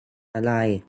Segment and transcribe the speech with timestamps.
[0.35, 0.51] อะไร!